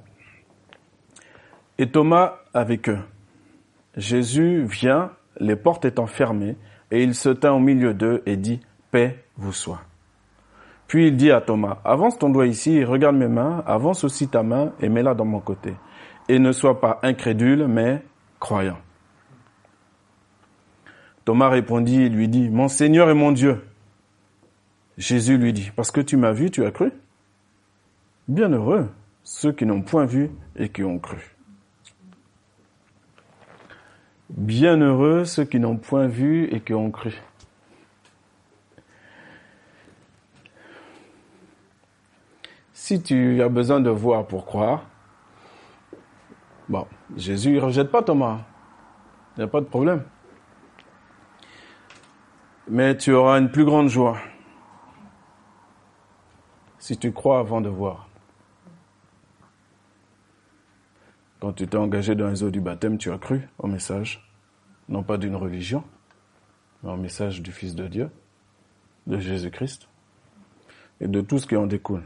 et 1.79 1.89
Thomas 1.89 2.35
avec 2.53 2.87
eux. 2.87 2.99
Jésus 3.97 4.63
vient, 4.63 5.11
les 5.39 5.55
portes 5.55 5.85
étant 5.85 6.07
fermées, 6.07 6.55
et 6.91 7.01
il 7.01 7.15
se 7.15 7.29
tint 7.29 7.53
au 7.53 7.59
milieu 7.59 7.95
d'eux 7.95 8.21
et 8.27 8.37
dit, 8.37 8.59
Paix 8.91 9.23
vous 9.37 9.53
soit. 9.53 9.81
Puis 10.87 11.07
il 11.07 11.17
dit 11.17 11.31
à 11.31 11.41
Thomas, 11.41 11.79
avance 11.83 12.19
ton 12.19 12.29
doigt 12.29 12.47
ici 12.47 12.83
regarde 12.83 13.15
mes 13.15 13.27
mains, 13.27 13.63
avance 13.65 14.03
aussi 14.03 14.27
ta 14.27 14.43
main 14.43 14.73
et 14.79 14.89
mets-la 14.89 15.13
dans 15.13 15.25
mon 15.25 15.39
côté. 15.39 15.73
Et 16.29 16.39
ne 16.39 16.51
sois 16.51 16.79
pas 16.79 16.99
incrédule, 17.03 17.67
mais 17.67 18.03
croyant. 18.39 18.77
Thomas 21.25 21.49
répondit 21.49 22.01
et 22.01 22.09
lui 22.09 22.27
dit, 22.27 22.49
Mon 22.49 22.67
Seigneur 22.67 23.09
et 23.09 23.13
mon 23.13 23.31
Dieu. 23.31 23.63
Jésus 24.97 25.37
lui 25.37 25.53
dit, 25.53 25.71
Parce 25.75 25.91
que 25.91 26.01
tu 26.01 26.17
m'as 26.17 26.33
vu, 26.33 26.51
tu 26.51 26.65
as 26.65 26.71
cru 26.71 26.91
Bienheureux 28.27 28.89
ceux 29.23 29.51
qui 29.51 29.65
n'ont 29.65 29.81
point 29.81 30.05
vu 30.05 30.31
et 30.55 30.69
qui 30.69 30.83
ont 30.83 30.99
cru. 30.99 31.35
Bienheureux 34.29 35.25
ceux 35.25 35.45
qui 35.45 35.59
n'ont 35.59 35.77
point 35.77 36.07
vu 36.07 36.45
et 36.51 36.59
qui 36.59 36.73
ont 36.73 36.91
cru. 36.91 37.13
Si 42.83 43.01
tu 43.01 43.41
as 43.41 43.47
besoin 43.47 43.79
de 43.79 43.89
voir 43.89 44.27
pour 44.27 44.45
croire, 44.45 44.83
bon, 46.67 46.85
Jésus 47.15 47.53
ne 47.53 47.61
rejette 47.61 47.89
pas 47.89 48.03
Thomas. 48.03 48.41
Il 49.37 49.39
n'y 49.39 49.43
a 49.45 49.47
pas 49.47 49.61
de 49.61 49.65
problème. 49.65 50.03
Mais 52.67 52.97
tu 52.97 53.13
auras 53.13 53.39
une 53.39 53.49
plus 53.49 53.63
grande 53.63 53.87
joie 53.87 54.17
si 56.77 56.97
tu 56.97 57.13
crois 57.13 57.39
avant 57.39 57.61
de 57.61 57.69
voir. 57.69 58.09
Quand 61.39 61.53
tu 61.53 61.65
t'es 61.65 61.77
engagé 61.77 62.15
dans 62.15 62.27
les 62.27 62.43
eaux 62.43 62.51
du 62.51 62.59
baptême, 62.59 62.97
tu 62.97 63.13
as 63.13 63.17
cru 63.17 63.47
au 63.59 63.67
message, 63.67 64.29
non 64.89 65.03
pas 65.03 65.17
d'une 65.17 65.37
religion, 65.37 65.85
mais 66.83 66.91
au 66.91 66.97
message 66.97 67.41
du 67.41 67.53
Fils 67.53 67.75
de 67.75 67.87
Dieu, 67.87 68.09
de 69.07 69.19
Jésus-Christ, 69.19 69.87
et 70.99 71.07
de 71.07 71.21
tout 71.21 71.39
ce 71.39 71.47
qui 71.47 71.55
en 71.55 71.65
découle. 71.65 72.03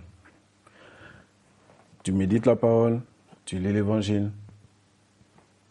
Tu 2.08 2.14
médites 2.14 2.46
la 2.46 2.56
parole, 2.56 3.02
tu 3.44 3.60
lis 3.60 3.74
l'évangile. 3.74 4.32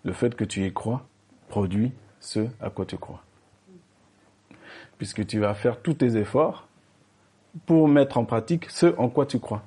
Le 0.05 0.13
fait 0.13 0.35
que 0.35 0.45
tu 0.45 0.67
y 0.67 0.71
crois 0.71 1.07
produit 1.49 1.93
ce 2.21 2.47
à 2.61 2.69
quoi 2.69 2.85
tu 2.85 2.99
crois. 2.99 3.25
Puisque 4.99 5.27
tu 5.27 5.39
vas 5.39 5.55
faire 5.55 5.81
tous 5.81 5.95
tes 5.95 6.19
efforts 6.19 6.69
pour 7.65 7.89
mettre 7.89 8.19
en 8.19 8.27
pratique 8.27 8.69
ce 8.69 8.95
en 8.99 9.09
quoi 9.09 9.25
tu 9.25 9.41
crois. 9.41 9.63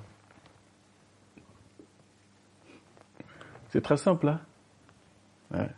C'est 3.69 3.81
très 3.81 3.97
simple, 3.97 4.37
hein? 5.51 5.69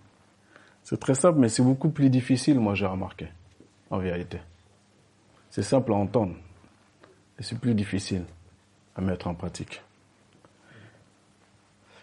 C'est 0.83 0.99
très 0.99 1.15
simple, 1.15 1.39
mais 1.39 1.47
c'est 1.47 1.63
beaucoup 1.63 1.89
plus 1.89 2.09
difficile, 2.09 2.59
moi 2.59 2.75
j'ai 2.75 2.85
remarqué, 2.85 3.29
en 3.91 3.99
vérité. 3.99 4.41
C'est 5.51 5.63
simple 5.63 5.93
à 5.93 5.95
entendre, 5.95 6.35
et 7.39 7.43
c'est 7.43 7.57
plus 7.57 7.75
difficile 7.75 8.25
à 8.97 8.99
mettre 8.99 9.27
en 9.27 9.35
pratique. 9.35 9.81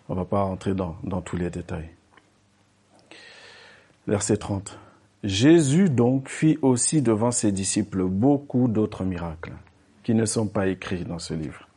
On 0.08 0.14
ne 0.14 0.20
va 0.20 0.24
pas 0.24 0.42
rentrer 0.42 0.74
dans, 0.74 0.96
dans 1.04 1.20
tous 1.20 1.36
les 1.36 1.50
détails. 1.50 1.90
Verset 4.06 4.38
30. 4.38 4.78
Jésus 5.24 5.90
donc 5.90 6.28
fit 6.28 6.58
aussi 6.62 7.02
devant 7.02 7.30
ses 7.30 7.52
disciples 7.52 8.04
beaucoup 8.04 8.68
d'autres 8.68 9.04
miracles 9.04 9.52
qui 10.02 10.14
ne 10.14 10.24
sont 10.24 10.46
pas 10.46 10.68
écrits 10.68 11.04
dans 11.04 11.18
ce 11.18 11.34
livre. 11.34 11.68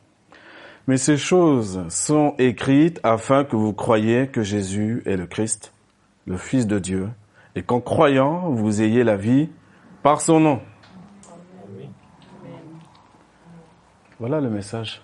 Mais 0.86 0.96
ces 0.96 1.16
choses 1.16 1.86
sont 1.90 2.34
écrites 2.38 2.98
afin 3.02 3.44
que 3.44 3.56
vous 3.56 3.72
croyiez 3.72 4.28
que 4.28 4.42
Jésus 4.42 5.02
est 5.06 5.16
le 5.16 5.26
Christ, 5.26 5.72
le 6.26 6.36
Fils 6.36 6.66
de 6.66 6.78
Dieu, 6.78 7.08
et 7.54 7.62
qu'en 7.62 7.80
croyant, 7.80 8.50
vous 8.50 8.80
ayez 8.80 9.04
la 9.04 9.16
vie 9.16 9.48
par 10.02 10.20
son 10.20 10.40
nom. 10.40 10.60
Voilà 14.18 14.40
le 14.40 14.50
message. 14.50 15.02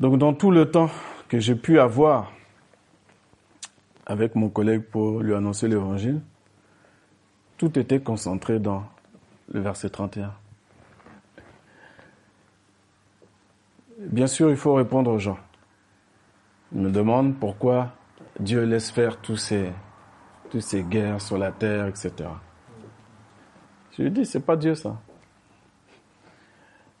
Donc 0.00 0.18
dans 0.18 0.34
tout 0.34 0.50
le 0.50 0.70
temps 0.70 0.90
que 1.28 1.38
j'ai 1.38 1.54
pu 1.54 1.80
avoir 1.80 2.32
avec 4.04 4.34
mon 4.34 4.48
collègue 4.48 4.82
pour 4.82 5.20
lui 5.20 5.34
annoncer 5.34 5.68
l'évangile, 5.68 6.20
tout 7.56 7.78
était 7.78 8.00
concentré 8.00 8.58
dans 8.58 8.84
le 9.52 9.60
verset 9.60 9.88
31. 9.88 10.32
Bien 13.98 14.26
sûr, 14.26 14.50
il 14.50 14.56
faut 14.56 14.74
répondre 14.74 15.10
aux 15.10 15.18
gens. 15.18 15.38
Ils 16.72 16.80
me 16.80 16.90
demandent 16.90 17.34
pourquoi 17.34 17.92
Dieu 18.38 18.64
laisse 18.64 18.90
faire 18.90 19.18
tous 19.20 19.36
ces, 19.36 19.72
toutes 20.50 20.60
ces 20.60 20.82
guerres 20.82 21.20
sur 21.20 21.38
la 21.38 21.50
terre, 21.50 21.86
etc. 21.86 22.12
Je 23.96 24.02
lui 24.02 24.10
dis, 24.10 24.26
c'est 24.26 24.40
pas 24.40 24.56
Dieu 24.56 24.74
ça. 24.74 25.00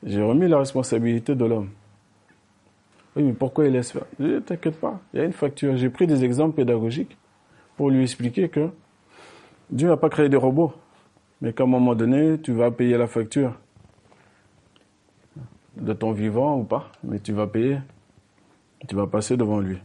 J'ai 0.02 0.22
remis 0.22 0.48
la 0.48 0.58
responsabilité 0.58 1.34
de 1.34 1.44
l'homme. 1.44 1.70
Oui, 3.16 3.22
mais 3.22 3.32
pourquoi 3.32 3.66
il 3.66 3.72
laisse 3.72 3.92
faire? 3.92 4.04
Je 4.20 4.38
t'inquiète 4.40 4.78
pas, 4.78 5.00
il 5.14 5.20
y 5.20 5.22
a 5.22 5.24
une 5.24 5.32
facture. 5.32 5.76
J'ai 5.76 5.88
pris 5.88 6.06
des 6.06 6.22
exemples 6.22 6.56
pédagogiques 6.56 7.16
pour 7.76 7.90
lui 7.90 8.02
expliquer 8.02 8.48
que 8.50 8.68
Dieu 9.70 9.88
n'a 9.88 9.96
pas 9.96 10.10
créé 10.10 10.28
des 10.28 10.36
robots, 10.36 10.74
mais 11.40 11.52
qu'à 11.52 11.64
un 11.64 11.66
moment 11.66 11.94
donné, 11.94 12.38
tu 12.40 12.52
vas 12.52 12.70
payer 12.70 12.96
la 12.98 13.06
facture 13.06 13.54
de 15.76 15.92
ton 15.92 16.12
vivant 16.12 16.58
ou 16.58 16.64
pas, 16.64 16.92
mais 17.02 17.18
tu 17.18 17.32
vas 17.32 17.46
payer. 17.46 17.78
Tu 18.86 18.94
vas 18.94 19.06
passer 19.06 19.36
devant 19.36 19.60
lui. 19.60 19.78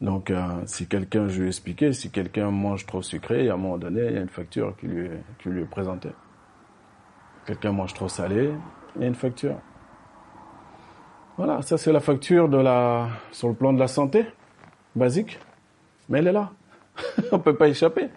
Donc, 0.00 0.30
euh, 0.30 0.62
si 0.64 0.86
quelqu'un, 0.86 1.28
je 1.28 1.40
lui 1.40 1.46
ai 1.46 1.48
expliqué, 1.48 1.92
si 1.92 2.10
quelqu'un 2.10 2.50
mange 2.50 2.86
trop 2.86 3.02
sucré, 3.02 3.50
à 3.50 3.54
un 3.54 3.56
moment 3.58 3.76
donné, 3.76 4.06
il 4.06 4.14
y 4.14 4.18
a 4.18 4.20
une 4.22 4.28
facture 4.28 4.74
qui 4.78 4.86
lui 4.86 5.06
est, 5.06 5.22
qui 5.38 5.50
lui 5.50 5.60
est 5.60 5.66
présentée. 5.66 6.10
Quelqu'un 7.46 7.72
mange 7.72 7.92
trop 7.92 8.08
salé, 8.08 8.50
il 8.96 9.02
y 9.02 9.04
a 9.04 9.08
une 9.08 9.14
facture. 9.14 9.56
Voilà, 11.40 11.62
ça 11.62 11.78
c'est 11.78 11.90
la 11.90 12.00
facture 12.00 12.50
de 12.50 12.58
la, 12.58 13.08
sur 13.32 13.48
le 13.48 13.54
plan 13.54 13.72
de 13.72 13.78
la 13.78 13.88
santé, 13.88 14.26
basique. 14.94 15.38
Mais 16.10 16.18
elle 16.18 16.26
est 16.26 16.32
là. 16.32 16.50
On 17.32 17.38
peut 17.38 17.54
pas 17.54 17.68
échapper. 17.68 18.10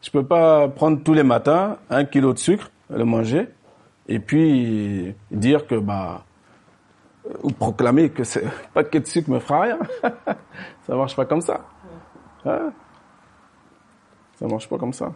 Je 0.00 0.10
peux 0.10 0.24
pas 0.24 0.68
prendre 0.68 1.02
tous 1.02 1.12
les 1.12 1.22
matins 1.22 1.76
un 1.90 2.06
kilo 2.06 2.32
de 2.32 2.38
sucre, 2.38 2.70
le 2.88 3.04
manger, 3.04 3.50
et 4.08 4.18
puis 4.20 5.14
dire 5.30 5.66
que 5.66 5.74
bah 5.74 6.24
ou 7.42 7.50
proclamer 7.50 8.08
que 8.08 8.24
c'est 8.24 8.44
paquet 8.72 9.00
de 9.00 9.06
sucre 9.06 9.28
me 9.28 9.38
fera 9.38 9.60
rien. 9.60 9.78
ça 10.86 10.96
marche 10.96 11.14
pas 11.14 11.26
comme 11.26 11.42
ça. 11.42 11.66
Hein? 12.46 12.72
Ça 14.36 14.46
marche 14.46 14.66
pas 14.66 14.78
comme 14.78 14.94
ça. 14.94 15.12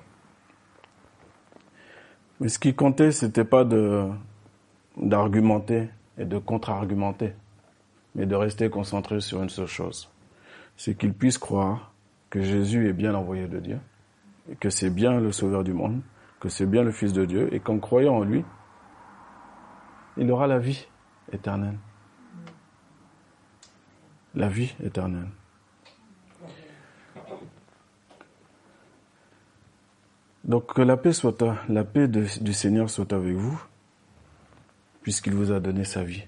Mais 2.39 2.51
ce 2.51 2.59
qui 2.59 2.75
comptait, 2.75 3.13
c'était 3.13 3.47
pas 3.47 3.65
de 3.65 4.05
d'argumenter 4.99 5.89
et 6.19 6.27
de 6.27 6.37
contre-argumenter, 6.37 7.33
mais 8.17 8.25
de 8.27 8.35
rester 8.35 8.71
concentré 8.71 9.21
sur 9.21 9.43
une 9.43 9.51
seule 9.51 9.67
chose. 9.67 10.11
C'est 10.77 10.97
qu'ils 10.97 11.13
puissent 11.13 11.39
croire 11.39 11.93
que 12.31 12.41
Jésus 12.41 12.89
est 12.89 12.95
bien 12.95 13.13
l'envoyé 13.13 13.47
de 13.47 13.61
Dieu, 13.61 13.79
que 14.59 14.71
c'est 14.71 14.91
bien 14.91 15.21
le 15.21 15.31
sauveur 15.33 15.63
du 15.63 15.75
monde, 15.75 16.01
que 16.41 16.49
c'est 16.49 16.67
bien 16.67 16.83
le 16.83 16.91
Fils 16.93 17.13
de 17.13 17.27
Dieu, 17.27 17.55
et 17.55 17.61
qu'en 17.61 17.79
croyant 17.79 18.17
en 18.17 18.25
lui, 18.25 18.45
il 20.17 20.31
aura 20.31 20.47
la 20.47 20.59
vie 20.59 20.89
éternelle. 21.31 21.79
La 24.35 24.49
vie 24.49 24.75
éternelle. 24.83 25.29
Donc 30.45 30.75
que 30.75 30.83
la 30.83 30.97
paix 30.97 31.13
soit 31.13 31.43
la 31.69 31.85
paix 31.85 32.09
du 32.09 32.53
Seigneur 32.55 32.89
soit 32.89 33.13
avec 33.13 33.35
vous, 33.35 33.61
puisqu'il 35.03 35.35
vous 35.35 35.53
a 35.53 35.61
donné 35.61 35.85
sa 35.85 36.03
vie. 36.03 36.25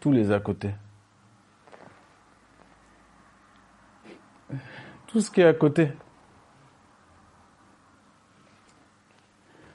Tous 0.00 0.12
les 0.12 0.32
à 0.32 0.40
côté. 0.40 0.70
Tout 5.06 5.20
ce 5.20 5.30
qui 5.30 5.40
est 5.40 5.46
à 5.46 5.54
côté. 5.54 5.92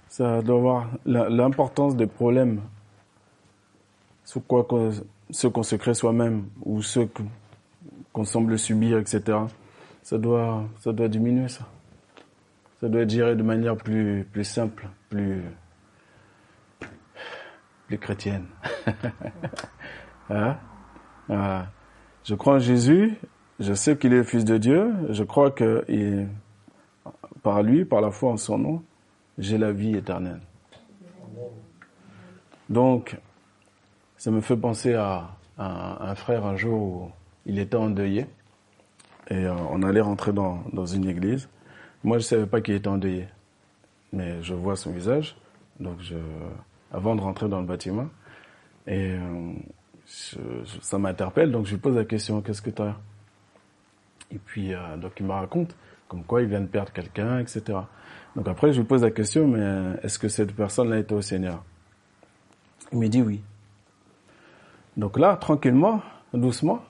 Ça 0.09 0.41
doit 0.41 0.57
avoir 0.57 0.89
l'importance 1.05 1.95
des 1.95 2.07
problèmes 2.07 2.61
quoi 4.39 4.65
ce 5.29 5.47
qu'on 5.47 5.63
se 5.63 5.75
crée 5.75 5.93
soi-même 5.93 6.45
ou 6.63 6.81
ce 6.81 7.01
qu'on 8.13 8.23
semble 8.23 8.57
subir, 8.57 8.97
etc. 8.97 9.39
Ça 10.03 10.17
doit, 10.17 10.67
diminuer 11.09 11.47
ça. 11.47 11.67
Ça 12.79 12.89
doit 12.89 13.01
être 13.01 13.09
géré 13.09 13.35
de 13.35 13.43
manière 13.43 13.77
plus 13.77 14.25
simple, 14.43 14.87
plus, 15.09 15.43
chrétienne. 17.97 18.45
hein? 20.29 20.57
Je 22.23 22.35
crois 22.35 22.55
en 22.55 22.59
Jésus, 22.59 23.15
je 23.59 23.73
sais 23.73 23.97
qu'il 23.97 24.13
est 24.13 24.17
le 24.17 24.23
Fils 24.23 24.45
de 24.45 24.57
Dieu, 24.57 24.93
je 25.09 25.23
crois 25.23 25.51
que 25.51 25.85
par 27.43 27.63
lui, 27.63 27.85
par 27.85 28.01
la 28.01 28.11
foi 28.11 28.31
en 28.31 28.37
son 28.37 28.57
nom, 28.57 28.83
j'ai 29.37 29.57
la 29.57 29.71
vie 29.71 29.95
éternelle. 29.95 30.41
Donc, 32.69 33.17
ça 34.17 34.31
me 34.31 34.39
fait 34.41 34.55
penser 34.55 34.93
à, 34.93 35.31
un 35.57 36.15
frère 36.15 36.45
un 36.45 36.55
jour 36.55 36.81
où 36.81 37.11
il 37.45 37.59
était 37.59 37.75
endeuillé 37.75 38.25
et 39.29 39.45
euh, 39.45 39.53
on 39.69 39.83
allait 39.83 40.01
rentrer 40.01 40.33
dans, 40.33 40.85
une 40.85 41.07
église. 41.07 41.49
Moi, 42.03 42.17
je 42.17 42.23
savais 42.23 42.45
pas 42.45 42.61
qu'il 42.61 42.73
était 42.73 42.87
endeuillé, 42.87 43.27
mais 44.11 44.41
je 44.41 44.53
vois 44.53 44.75
son 44.75 44.91
visage. 44.91 45.35
Donc, 45.79 45.99
je, 45.99 46.15
avant 46.91 47.15
de 47.15 47.21
rentrer 47.21 47.47
dans 47.47 47.59
le 47.59 47.67
bâtiment, 47.67 48.07
et 48.87 49.11
euh, 49.11 49.53
ça 50.81 50.97
m'interpelle. 50.97 51.51
Donc, 51.51 51.65
je 51.65 51.71
lui 51.71 51.79
pose 51.79 51.95
la 51.95 52.05
question 52.05 52.41
qu'est-ce 52.41 52.61
que 52.61 52.69
tu 52.69 52.81
as 52.81 52.95
Et 54.31 54.37
puis, 54.37 54.73
euh, 54.73 54.97
donc, 54.97 55.13
il 55.19 55.25
me 55.25 55.31
raconte 55.31 55.75
comme 56.11 56.23
quoi 56.25 56.41
il 56.41 56.49
vient 56.49 56.59
de 56.59 56.67
perdre 56.67 56.91
quelqu'un, 56.91 57.39
etc. 57.39 57.79
Donc 58.35 58.45
après, 58.45 58.73
je 58.73 58.81
lui 58.81 58.85
pose 58.85 59.01
la 59.01 59.11
question, 59.11 59.47
mais 59.47 59.97
est-ce 60.03 60.19
que 60.19 60.27
cette 60.27 60.53
personne-là 60.53 60.99
était 60.99 61.13
au 61.13 61.21
Seigneur? 61.21 61.63
Il 62.91 62.99
me 62.99 63.07
dit 63.07 63.21
oui. 63.21 63.41
Donc 64.97 65.17
là, 65.17 65.37
tranquillement, 65.37 66.01
doucement, 66.33 66.81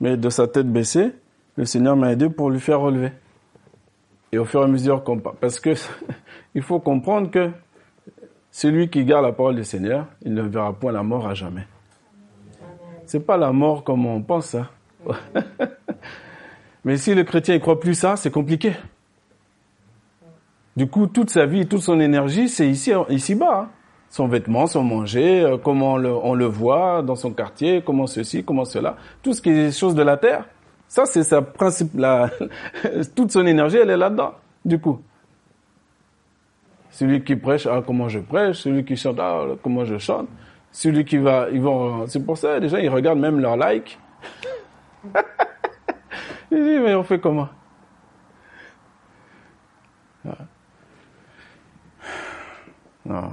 mais 0.00 0.16
de 0.16 0.30
sa 0.30 0.48
tête 0.48 0.66
baissée, 0.66 1.14
le 1.56 1.66
Seigneur 1.66 1.94
m'a 1.94 2.12
aidé 2.12 2.30
pour 2.30 2.50
lui 2.50 2.58
faire 2.58 2.80
relever. 2.80 3.12
Et 4.32 4.38
au 4.38 4.46
fur 4.46 4.62
et 4.62 4.64
à 4.64 4.66
mesure 4.66 5.04
qu'on 5.04 5.18
parce 5.18 5.60
que 5.60 5.74
il 6.54 6.62
faut 6.62 6.80
comprendre 6.80 7.30
que 7.30 7.50
celui 8.54 8.88
qui 8.88 9.04
garde 9.04 9.24
la 9.24 9.32
parole 9.32 9.56
du 9.56 9.64
Seigneur, 9.64 10.06
il 10.22 10.32
ne 10.32 10.42
verra 10.42 10.72
point 10.72 10.92
la 10.92 11.02
mort 11.02 11.26
à 11.26 11.34
jamais. 11.34 11.66
C'est 13.04 13.18
pas 13.18 13.36
la 13.36 13.50
mort 13.50 13.82
comme 13.82 14.06
on 14.06 14.22
pense. 14.22 14.54
Hein. 14.54 14.68
Mais 16.84 16.96
si 16.96 17.16
le 17.16 17.24
chrétien 17.24 17.54
ne 17.54 17.58
croit 17.58 17.80
plus 17.80 17.94
ça, 17.94 18.14
c'est 18.14 18.30
compliqué. 18.30 18.76
Du 20.76 20.86
coup, 20.86 21.08
toute 21.08 21.30
sa 21.30 21.46
vie, 21.46 21.66
toute 21.66 21.80
son 21.80 21.98
énergie, 21.98 22.48
c'est 22.48 22.68
ici, 22.68 22.92
ici 23.08 23.34
bas. 23.34 23.62
Hein. 23.62 23.68
Son 24.08 24.28
vêtement, 24.28 24.68
son 24.68 24.84
manger, 24.84 25.42
euh, 25.42 25.56
comment 25.58 25.94
on 25.94 26.34
le, 26.34 26.46
voit 26.46 27.02
dans 27.02 27.16
son 27.16 27.32
quartier, 27.32 27.82
comment 27.84 28.06
ceci, 28.06 28.44
comment 28.44 28.64
cela. 28.64 28.96
Tout 29.24 29.32
ce 29.32 29.42
qui 29.42 29.50
est 29.50 29.76
choses 29.76 29.96
de 29.96 30.02
la 30.04 30.16
terre. 30.16 30.44
Ça, 30.86 31.06
c'est 31.06 31.24
sa 31.24 31.42
principe, 31.42 32.00
toute 33.16 33.32
son 33.32 33.46
énergie, 33.46 33.78
elle 33.78 33.90
est 33.90 33.96
là-dedans. 33.96 34.34
Du 34.64 34.78
coup. 34.78 35.00
Celui 36.94 37.24
qui 37.24 37.34
prêche, 37.34 37.66
ah, 37.66 37.82
comment 37.84 38.08
je 38.08 38.20
prêche? 38.20 38.58
Celui 38.58 38.84
qui 38.84 38.96
chante, 38.96 39.18
ah, 39.18 39.46
comment 39.64 39.84
je 39.84 39.98
chante? 39.98 40.28
Celui 40.70 41.04
qui 41.04 41.16
va, 41.16 41.48
ils 41.50 41.60
vont, 41.60 42.06
c'est 42.06 42.24
pour 42.24 42.38
ça, 42.38 42.60
déjà, 42.60 42.78
ils 42.78 42.88
regardent 42.88 43.18
même 43.18 43.40
leurs 43.40 43.56
likes. 43.56 43.98
Il 46.52 46.62
dit, 46.62 46.78
mais 46.78 46.94
on 46.94 47.02
fait 47.02 47.18
comment? 47.18 47.48
Non. 53.04 53.32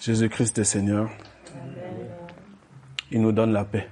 Jésus-Christ 0.00 0.58
est 0.58 0.64
Seigneur. 0.64 1.08
Il 3.12 3.22
nous 3.22 3.30
donne 3.30 3.52
la 3.52 3.64
paix. 3.64 3.88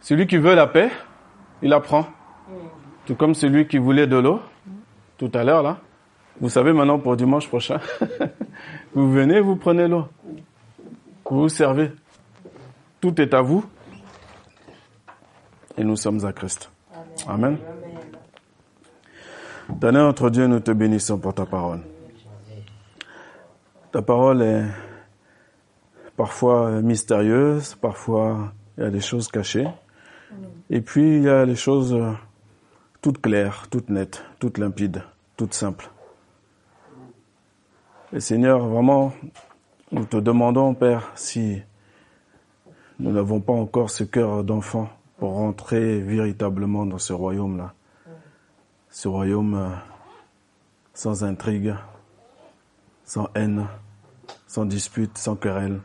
Celui 0.00 0.26
qui 0.26 0.36
veut 0.36 0.54
la 0.54 0.66
paix, 0.66 0.90
il 1.62 1.72
apprend. 1.72 2.06
Tout 3.06 3.14
comme 3.14 3.34
celui 3.34 3.68
qui 3.68 3.78
voulait 3.78 4.08
de 4.08 4.16
l'eau, 4.16 4.40
tout 5.16 5.30
à 5.32 5.44
l'heure 5.44 5.62
là. 5.62 5.78
Vous 6.40 6.48
savez 6.48 6.72
maintenant 6.72 6.98
pour 6.98 7.16
dimanche 7.16 7.48
prochain, 7.48 7.80
vous 8.94 9.10
venez, 9.10 9.40
vous 9.40 9.56
prenez 9.56 9.88
l'eau. 9.88 10.06
Vous 11.30 11.42
vous 11.42 11.48
servez. 11.48 11.92
Tout 13.00 13.20
est 13.20 13.32
à 13.32 13.40
vous. 13.40 13.64
Et 15.78 15.84
nous 15.84 15.96
sommes 15.96 16.24
à 16.26 16.32
Christ. 16.32 16.70
Amen. 17.26 17.58
Amen. 19.68 19.94
notre 19.94 20.28
Dieu, 20.30 20.46
nous 20.46 20.60
te 20.60 20.72
bénissons 20.72 21.18
pour 21.18 21.32
ta 21.32 21.46
parole. 21.46 21.80
Ta 23.92 24.02
parole 24.02 24.42
est 24.42 24.64
parfois 26.16 26.82
mystérieuse, 26.82 27.76
parfois 27.76 28.52
il 28.76 28.84
y 28.84 28.86
a 28.86 28.90
des 28.90 29.00
choses 29.00 29.28
cachées. 29.28 29.68
Et 30.70 30.80
puis 30.80 31.16
il 31.18 31.22
y 31.22 31.28
a 31.28 31.46
des 31.46 31.54
choses 31.54 31.96
toutes 33.06 33.22
claires, 33.22 33.68
toutes 33.70 33.88
nettes, 33.88 34.24
toutes 34.40 34.58
limpides, 34.58 35.04
toutes 35.36 35.54
simples. 35.54 35.92
Et 38.12 38.18
Seigneur, 38.18 38.66
vraiment, 38.66 39.12
nous 39.92 40.06
te 40.06 40.16
demandons, 40.16 40.74
Père, 40.74 41.12
si 41.14 41.62
nous 42.98 43.12
n'avons 43.12 43.40
pas 43.40 43.52
encore 43.52 43.90
ce 43.90 44.02
cœur 44.02 44.42
d'enfant 44.42 44.88
pour 45.18 45.34
rentrer 45.34 46.00
véritablement 46.00 46.84
dans 46.84 46.98
ce 46.98 47.12
royaume-là. 47.12 47.74
Ce 48.90 49.06
royaume 49.06 49.54
euh, 49.54 49.68
sans 50.92 51.22
intrigue, 51.22 51.76
sans 53.04 53.28
haine, 53.36 53.68
sans 54.48 54.64
dispute, 54.64 55.16
sans 55.16 55.36
querelle. 55.36 55.80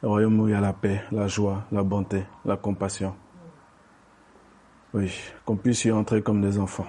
Le 0.00 0.08
royaume 0.08 0.40
où 0.40 0.48
il 0.48 0.52
y 0.52 0.54
a 0.54 0.62
la 0.62 0.72
paix, 0.72 1.02
la 1.12 1.28
joie, 1.28 1.64
la 1.72 1.82
bonté, 1.82 2.24
la 2.46 2.56
compassion. 2.56 3.14
Oui, 4.94 5.12
qu'on 5.44 5.56
puisse 5.56 5.84
y 5.84 5.92
entrer 5.92 6.22
comme 6.22 6.40
des 6.40 6.58
enfants. 6.58 6.86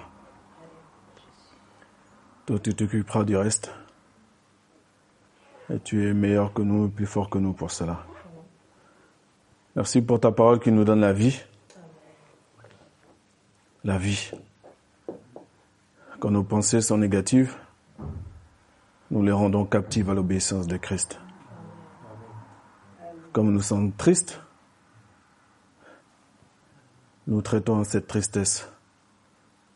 Toi, 2.46 2.58
tu 2.58 2.74
t'occuperas 2.74 3.24
du 3.24 3.36
reste. 3.36 3.70
Et 5.68 5.78
tu 5.80 6.08
es 6.08 6.14
meilleur 6.14 6.52
que 6.52 6.62
nous, 6.62 6.88
plus 6.88 7.06
fort 7.06 7.28
que 7.28 7.38
nous 7.38 7.52
pour 7.52 7.70
cela. 7.70 8.04
Merci 9.76 10.00
pour 10.00 10.18
ta 10.18 10.32
parole 10.32 10.58
qui 10.58 10.72
nous 10.72 10.84
donne 10.84 11.00
la 11.00 11.12
vie. 11.12 11.40
La 13.84 13.98
vie. 13.98 14.30
Quand 16.18 16.30
nos 16.30 16.42
pensées 16.42 16.80
sont 16.80 16.98
négatives, 16.98 17.54
nous 19.10 19.22
les 19.22 19.32
rendons 19.32 19.64
captives 19.64 20.10
à 20.10 20.14
l'obéissance 20.14 20.66
de 20.66 20.76
Christ. 20.76 21.20
Comme 23.32 23.52
nous 23.52 23.62
sommes 23.62 23.92
tristes, 23.92 24.40
nous 27.30 27.42
traitons 27.42 27.84
cette 27.84 28.08
tristesse 28.08 28.68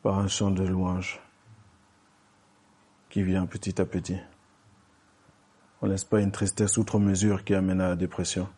par 0.02 0.18
un 0.18 0.26
chant 0.26 0.50
de 0.50 0.64
louange 0.64 1.20
qui 3.10 3.22
vient 3.22 3.46
petit 3.46 3.80
à 3.80 3.84
petit. 3.84 4.18
On 5.80 5.86
ne 5.86 5.92
laisse 5.92 6.02
pas 6.02 6.20
une 6.20 6.32
tristesse 6.32 6.76
outre 6.78 6.98
mesure 6.98 7.44
qui 7.44 7.54
amène 7.54 7.80
à 7.80 7.90
la 7.90 7.96
dépression. 7.96 8.48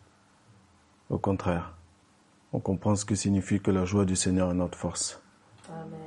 Au 1.11 1.19
contraire, 1.19 1.75
on 2.51 2.59
comprend 2.59 2.95
ce 2.95 3.05
que 3.05 3.13
signifie 3.13 3.59
que 3.59 3.69
la 3.69 3.85
joie 3.85 4.03
du 4.03 4.15
Seigneur 4.15 4.49
est 4.49 4.55
notre 4.55 4.77
force. 4.79 5.21
Amen. 5.69 5.99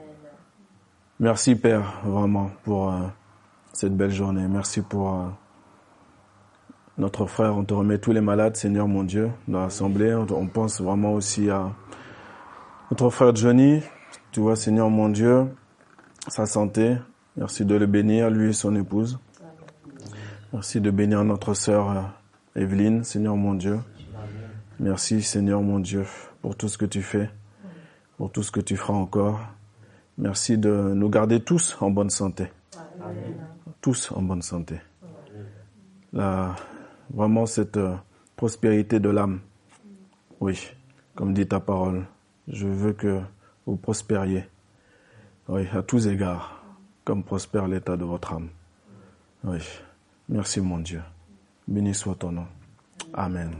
Merci 1.20 1.54
Père, 1.54 2.00
vraiment, 2.02 2.50
pour 2.64 2.90
euh, 2.90 3.06
cette 3.72 3.96
belle 3.96 4.10
journée. 4.10 4.48
Merci 4.48 4.80
pour 4.80 5.14
euh, 5.14 5.28
notre 6.98 7.26
frère. 7.26 7.56
On 7.56 7.62
te 7.62 7.72
remet 7.72 7.98
tous 7.98 8.12
les 8.12 8.20
malades, 8.20 8.56
Seigneur 8.56 8.88
mon 8.88 9.04
Dieu, 9.04 9.30
dans 9.46 9.60
l'Assemblée. 9.60 10.12
On 10.12 10.48
pense 10.48 10.80
vraiment 10.80 11.12
aussi 11.12 11.50
à 11.50 11.70
notre 12.90 13.10
frère 13.10 13.34
Johnny. 13.34 13.82
Tu 14.32 14.40
vois, 14.40 14.56
Seigneur 14.56 14.90
mon 14.90 15.08
Dieu, 15.08 15.46
sa 16.28 16.46
santé. 16.46 16.96
Merci 17.36 17.64
de 17.64 17.74
le 17.76 17.86
bénir, 17.86 18.30
lui 18.30 18.50
et 18.50 18.52
son 18.52 18.74
épouse. 18.74 19.18
Merci 20.52 20.80
de 20.80 20.90
bénir 20.90 21.24
notre 21.24 21.54
sœur 21.54 21.90
euh, 21.90 22.60
Evelyne, 22.60 23.04
Seigneur 23.04 23.36
mon 23.36 23.54
Dieu. 23.54 23.78
Merci 24.80 25.22
Seigneur 25.22 25.62
mon 25.62 25.78
Dieu 25.78 26.04
pour 26.42 26.56
tout 26.56 26.68
ce 26.68 26.76
que 26.78 26.86
tu 26.86 27.02
fais, 27.02 27.30
pour 28.16 28.32
tout 28.32 28.42
ce 28.42 28.50
que 28.50 28.60
tu 28.60 28.76
feras 28.76 28.94
encore. 28.94 29.40
Merci 30.18 30.58
de 30.58 30.92
nous 30.94 31.08
garder 31.08 31.40
tous 31.40 31.76
en 31.80 31.90
bonne 31.90 32.10
santé. 32.10 32.46
Tous 33.80 34.10
en 34.12 34.22
bonne 34.22 34.42
santé. 34.42 34.76
La, 36.12 36.56
vraiment 37.14 37.46
cette 37.46 37.76
euh, 37.76 37.94
prospérité 38.34 38.98
de 38.98 39.08
l'âme. 39.08 39.40
Oui, 40.40 40.68
comme 41.14 41.32
dit 41.32 41.46
ta 41.46 41.60
parole, 41.60 42.04
je 42.52 42.66
veux 42.66 42.92
que 42.92 43.20
vous 43.66 43.76
prospériez. 43.76 44.44
À 45.48 45.82
tous 45.82 46.06
égards, 46.06 46.62
comme 47.04 47.24
prospère 47.24 47.66
l'état 47.66 47.96
de 47.96 48.04
votre 48.04 48.34
âme. 48.34 48.50
Oui, 49.42 49.58
merci 50.28 50.60
mon 50.60 50.78
Dieu. 50.78 51.02
Béni 51.66 51.92
soit 51.92 52.14
ton 52.14 52.30
nom. 52.32 52.46
Amen. 53.12 53.50